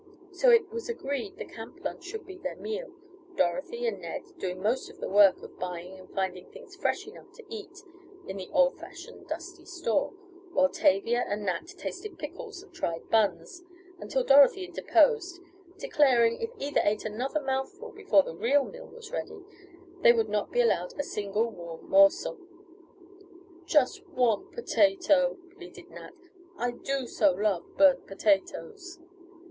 So 0.31 0.49
it 0.49 0.67
was 0.71 0.89
agreed 0.89 1.37
the 1.37 1.45
camp 1.45 1.85
lunch 1.85 2.05
should 2.05 2.25
be 2.25 2.35
their 2.39 2.55
meal, 2.55 2.87
Dorothy 3.35 3.85
and 3.85 4.01
Ned 4.01 4.23
doing 4.39 4.59
most 4.59 4.89
of 4.89 4.97
the 4.99 5.07
work 5.07 5.43
of 5.43 5.59
buying 5.59 5.99
and 5.99 6.09
finding 6.15 6.49
things 6.51 6.75
fresh 6.75 7.05
enough 7.05 7.31
to 7.33 7.43
eat 7.53 7.83
in 8.27 8.37
the 8.37 8.49
old 8.51 8.79
fashioned 8.79 9.27
dusty 9.27 9.63
store, 9.63 10.09
while 10.53 10.69
Tavia 10.69 11.23
and 11.27 11.45
Nat 11.45 11.67
tasted 11.77 12.17
pickles 12.17 12.63
and 12.63 12.73
tried 12.73 13.11
buns, 13.11 13.61
until 13.99 14.23
Dorothy 14.23 14.65
interposed, 14.65 15.39
declaring 15.77 16.41
if 16.41 16.49
either 16.57 16.81
ate 16.83 17.05
another 17.05 17.39
mouthful 17.39 17.91
before 17.91 18.23
the 18.23 18.33
real 18.35 18.63
meal 18.63 18.87
was 18.87 19.11
ready 19.11 19.43
they 20.01 20.13
would 20.13 20.29
not 20.29 20.51
be 20.51 20.61
allowed 20.61 20.99
a 20.99 21.03
single 21.03 21.51
warm 21.51 21.87
morsel. 21.87 22.39
"Just 23.67 24.03
one 24.07 24.49
potato," 24.51 25.37
pleaded 25.55 25.91
Nat. 25.91 26.13
"I 26.57 26.71
do 26.71 27.05
so 27.05 27.33
love 27.33 27.77
burnt 27.77 28.07
potatoes." 28.07 28.97